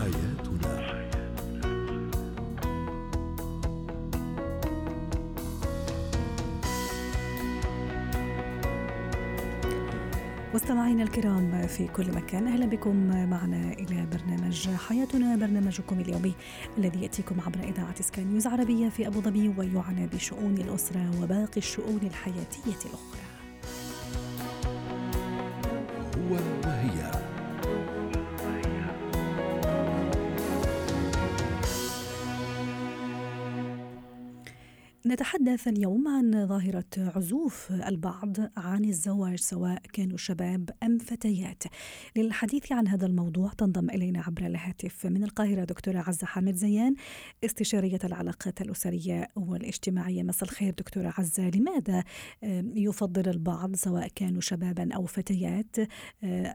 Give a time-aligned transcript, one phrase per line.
[0.00, 0.80] حياتنا
[10.54, 12.96] مستمعينا الكرام في كل مكان أهلا بكم
[13.30, 16.34] معنا إلى برنامج حياتنا برنامجكم اليومي
[16.78, 22.00] الذي يأتيكم عبر إذاعة سكاي نيوز عربية في أبو ظبي ويعنى بشؤون الأسرة وباقي الشؤون
[22.02, 23.29] الحياتية الأخرى.
[35.10, 41.62] نتحدث اليوم عن ظاهرة عزوف البعض عن الزواج سواء كانوا شباب أم فتيات.
[42.16, 46.94] للحديث عن هذا الموضوع تنضم إلينا عبر الهاتف من القاهرة دكتورة عزة حامد زيان
[47.44, 50.22] استشارية العلاقات الأسرية والاجتماعية.
[50.22, 51.50] مساء الخير دكتورة عزة.
[51.50, 52.04] لماذا
[52.74, 55.76] يفضل البعض سواء كانوا شبابا أو فتيات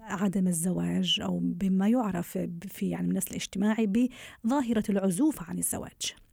[0.02, 4.10] عدم الزواج أو بما يعرف في يعني النسل الاجتماعي
[4.44, 6.25] بظاهرة العزوف عن الزواج؟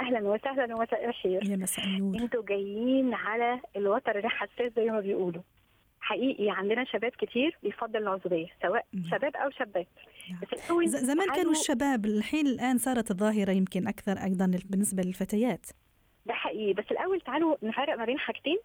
[0.00, 1.50] أهلا وسهلا ومساء الخير.
[1.50, 2.22] يا مساء النور.
[2.22, 5.42] أنتوا جايين على الوتر الحساس زي ما بيقولوا.
[6.00, 9.02] حقيقي عندنا شباب كتير بيفضل العزوبية سواء مم.
[9.10, 9.86] شباب أو شباب
[10.30, 10.86] نعم.
[10.86, 15.66] زمان كانوا الشباب الحين الآن صارت الظاهرة يمكن أكثر أيضا بالنسبة للفتيات.
[16.26, 16.72] ده حقيقي.
[16.72, 18.58] بس الأول تعالوا نفرق ما بين حاجتين.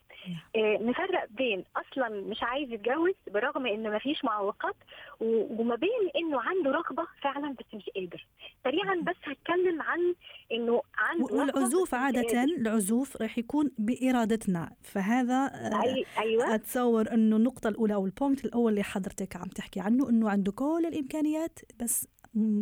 [0.55, 4.75] آه نفرق بين أصلا مش عايز يتجوز برغم إن ما فيش معوقات
[5.19, 8.27] وما بين إنه عنده رغبة فعلا بس مش قادر.
[8.63, 10.15] سريعا بس هتكلم عن
[10.51, 14.71] إنه عنده والعزوف عادة العزوف راح يكون بإرادتنا.
[14.83, 15.45] فهذا
[15.83, 16.55] أي أيوة.
[16.55, 20.85] أتصور إنه النقطة الأولى أو البوينت الأول اللي حضرتك عم تحكي عنه إنه عنده كل
[20.87, 22.07] الإمكانيات بس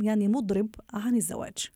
[0.01, 1.71] يعني مضرب عن الزواج.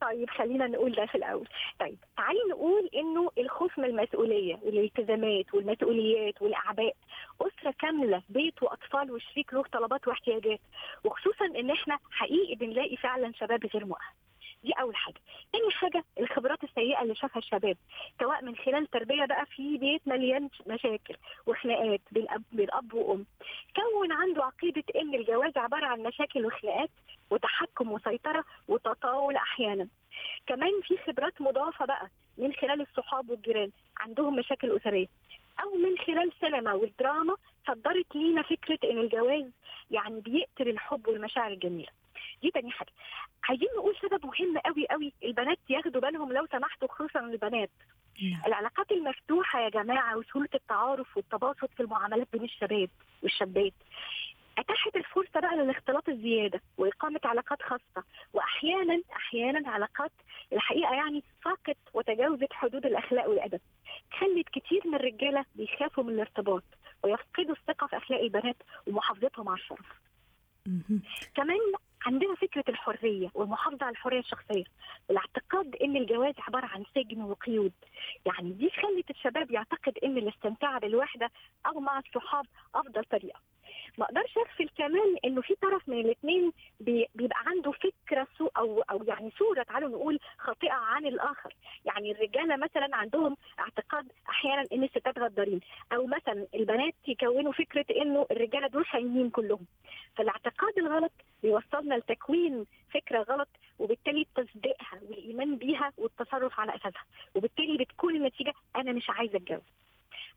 [0.00, 1.48] طيب خلينا نقول ده في الأول.
[1.80, 6.96] طيب تعالي نقول إنه الخوف من المسؤولية والالتزامات والمسؤوليات والأعباء
[7.40, 10.60] أسرة كاملة بيت وأطفال وشريك له طلبات واحتياجات
[11.04, 14.14] وخصوصا إن إحنا حقيقي بنلاقي فعلا شباب غير مؤهل.
[14.64, 15.20] دي أول حاجة.
[15.52, 17.76] تاني حاجة الخبرات السيئة اللي شافها الشباب
[18.20, 21.16] سواء من خلال تربية بقى في بيت مليان مشاكل
[21.46, 23.26] وخناقات بين اب بين أب وأم.
[23.76, 26.90] كون عنده عقيدة إن الجواز عبارة عن مشاكل وخناقات
[27.30, 29.88] وتحكم وسيطرة وتطاول أحيانا.
[30.46, 35.06] كمان في خبرات مضافة بقى من خلال الصحاب والجيران عندهم مشاكل أسرية.
[35.62, 37.36] أو من خلال السينما والدراما
[37.70, 39.50] صدرت لينا فكرة إن الجواز
[39.90, 41.88] يعني بيقتل الحب والمشاعر الجميلة.
[42.42, 42.90] دي تاني حاجة.
[43.48, 47.70] عايزين نقول سبب مهم قوي قوي البنات ياخدوا بالهم لو سمحتوا خصوصا البنات.
[48.22, 48.42] نعم.
[48.46, 52.88] العلاقات المفتوحة يا جماعة وسهولة التعارف والتباسط في المعاملات بين الشباب
[53.22, 53.72] والشابات.
[54.58, 58.04] أتاحت الفرصة بقى للاختلاط الزيادة وإقامة علاقات خاصة.
[58.32, 60.12] واحيانا أحيانا علاقات
[60.52, 63.60] الحقيقة يعني فاقت وتجاوزت حدود الأخلاق والأدب.
[64.18, 66.62] خلت كتير من الرجالة بيخافوا من الارتباط.
[68.20, 70.00] اخلاق البنات ومحافظتهم على الشرف
[71.34, 71.58] كمان
[72.06, 74.64] عندنا فكرة الحرية والمحافظة على الحرية الشخصية.
[75.08, 77.72] والاعتقاد إن الجواز عبارة عن سجن وقيود.
[78.26, 81.30] يعني دي خلت الشباب يعتقد إن الاستمتاع بالوحدة
[81.66, 83.40] أو مع الصحاب أفضل طريقة.
[84.00, 88.80] ما أقدرش اغفل كمان انه في طرف من الاثنين بي بيبقى عنده فكرة سوء أو
[88.90, 91.54] أو يعني صورة تعالوا نقول خاطئة عن الآخر.
[91.84, 95.60] يعني الرجالة مثلا عندهم اعتقاد أحيانا إن الستات غدارين.
[95.92, 99.66] أو مثلا البنات يكونوا فكرة إنه الرجالة دول خاينين كلهم.
[100.16, 101.12] فالاعتقاد الغلط
[101.42, 107.04] بيوصلنا لتكوين فكرة غلط وبالتالي تصديقها والإيمان بيها والتصرف على أساسها.
[107.34, 109.60] وبالتالي بتكون النتيجة أنا مش عايزة أتجوز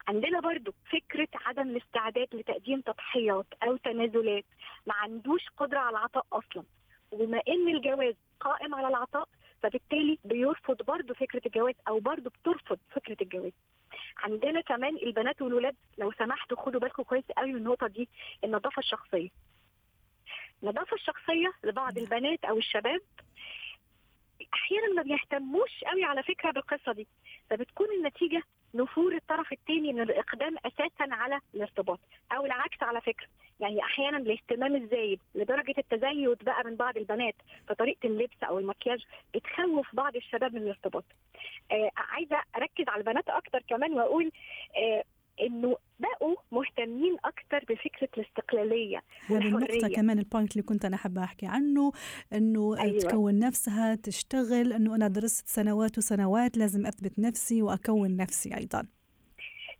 [0.07, 3.78] عندنا برضو فكرة عدم الاستعداد لتقديم تضحيات أو
[4.08, 4.46] تنازلات
[4.88, 6.64] ما عندوش قدرة على العطاء أصلا.
[7.12, 9.28] وبما إن الجواز قائم على العطاء
[9.62, 13.52] فبالتالي بيرفض برضو فكرة الجواز أو برضو بترفض فكرة الجواز.
[14.18, 18.09] عندنا كمان البنات والولاد لو سمحتوا خدوا بالكم كويس قوي من النقطة دي
[18.44, 19.30] النظافة الشخصية.
[20.64, 23.02] النظافة الشخصية لبعض البنات أو الشباب
[24.53, 27.08] أحيانا ما بيهتموش قوي على فكرة بالقصة دي
[27.50, 28.44] فبتكون النتيجة
[28.75, 32.00] نفور الطرف الثاني من الإقدام أساسا على الارتباط
[32.31, 33.28] أو العكس على فكرة.
[33.59, 37.35] يعني أحيانا الاهتمام الزايد لدرجة التزيد بقى من بعض البنات
[37.67, 39.05] في طريقة اللبس أو المكياج
[39.35, 41.05] بتخوف بعض الشباب من الارتباط.
[41.72, 44.31] آه عايزة أركز على البنات أكتر كمان وأقول
[44.78, 45.03] آه
[45.41, 45.78] إنه
[46.53, 51.91] مهتمين أكثر بفكرة الاستقلالية هذه النقطة كمان البوينت اللي كنت أنا حابة أحكي عنه
[52.34, 53.00] إنه أيوة.
[53.00, 58.88] تكون نفسها تشتغل إنه أنا درست سنوات وسنوات لازم أثبت نفسي وأكون نفسي أيضا.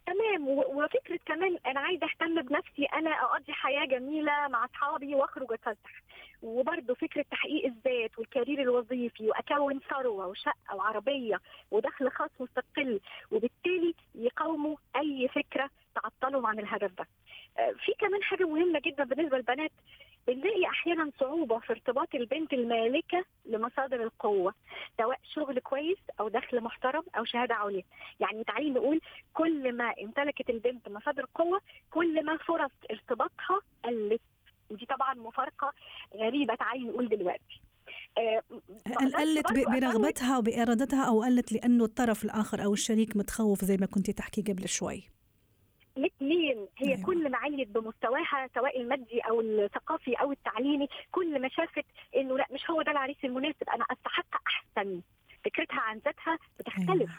[0.06, 0.48] تمام.
[0.48, 6.04] وفكرة كمان أنا عايزة أهتم بنفسي أنا أقضي حياة جميلة مع أصحابي وأخرج واتفسح
[6.42, 11.40] وبرضه فكرة تحقيق الذات والكارير الوظيفي وأكون ثروة وشقة وعربية
[11.72, 13.00] ودخل خاص مستقل
[13.32, 17.08] وبالتالي يقاوموا اي فكره تعطلهم عن الهدف ده.
[17.56, 19.72] في كمان حاجة مهمة جدا بالنسبة للبنات
[20.28, 24.54] بنلاقي أحيانا صعوبة في ارتباط البنت المالكة لمصادر القوة
[24.98, 27.84] سواء شغل كويس أو دخل محترم أو شهادة عليا.
[28.20, 29.02] يعني تعالي نقول
[29.34, 31.62] كل ما امتلكت البنت مصادر قوة
[31.92, 34.22] كل ما فرص ارتباطها قلت.
[34.70, 35.74] ودي طبعا مفارقة
[36.16, 37.62] غريبة تعالي نقول دلوقتي.
[38.18, 38.42] آه،
[39.20, 44.42] قلت برغبتها وبإرادتها أو قلت لأنه الطرف الآخر أو الشريك متخوف زي ما كنت تحكي
[44.42, 45.13] قبل شوي؟
[46.24, 47.06] الاثنين هي أيوة.
[47.06, 51.86] كل ما عليت بمستواها سواء المادي أو الثقافي أو التعليمي كل ما شافت
[52.16, 55.02] إنه لا مش هو ده العريس المناسب أنا أستحق أحسن
[55.46, 57.10] فكرتها عن ذاتها بتختلف أيوة.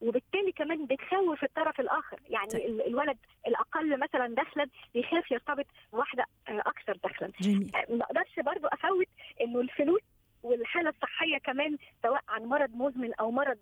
[0.00, 2.80] وبالتالي كمان بتخوف الطرف الآخر يعني طيب.
[2.86, 7.28] الولد الأقل مثلا دخلا بيخاف يرتبط بواحدة أكثر دخلا.
[7.28, 9.06] آه، ما أقدرش برضو أفوت
[9.40, 10.00] إنه الفلوس
[10.42, 13.58] والحالة الصحية كمان سواء عن مرض مزمن أو مرض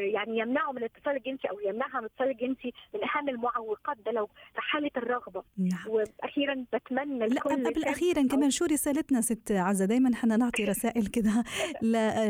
[0.00, 4.26] يعني يمنعه من الاتصال الجنسي أو يمنعها من الاتصال الجنسي من أهم المعوقات ده لو
[4.26, 5.80] في حالة الرغبة نعم.
[5.88, 11.42] وأخيرا بتمنى لا قبل أخيرا كمان شو رسالتنا ست عزة دايما إحنا نعطي رسائل كده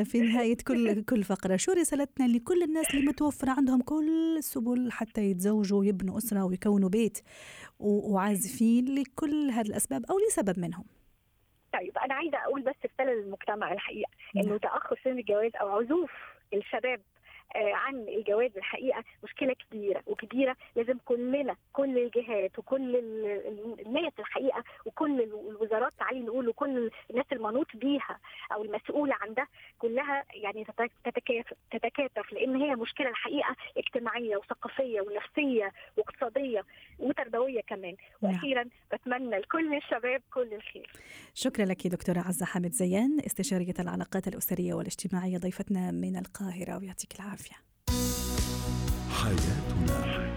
[0.04, 5.20] في نهاية كل كل فقرة شو رسالتنا لكل الناس اللي متوفرة عندهم كل السبل حتى
[5.20, 7.18] يتزوجوا ويبنوا أسرة ويكونوا بيت
[7.80, 10.84] وعازفين لكل هذه الأسباب أو لسبب منهم
[11.72, 14.56] طيب أنا عايزة أقول بس رسالة للمجتمع الحقيقة إنه نعم.
[14.56, 16.10] تأخر سن الجواز أو عزوف
[16.54, 17.00] الشباب
[17.56, 22.96] عن الجواز الحقيقة مشكلة كبيرة وكبيرة لازم كلنا كل الجهات وكل
[23.86, 28.18] الناس الحقيقة وكل الوزارات تعالي نقول وكل الناس المنوط بيها
[28.52, 29.48] أو المسؤولة عن ده
[29.78, 30.64] كلها يعني
[31.04, 36.64] تتكاتف تتكاتف لأن هي مشكلة الحقيقة اجتماعية وثقافية ونفسية واقتصادية
[36.98, 37.96] وتربوية كمان.
[38.22, 38.32] نعم.
[38.32, 40.92] وأخيرا بتمنى لكل الشباب كل الخير.
[41.34, 47.39] شكرا لك دكتورة عزة حامد زيان استشارية العلاقات الأسرية والاجتماعية ضيفتنا من القاهرة ويعطيك العافية.
[49.10, 50.30] حياتنا.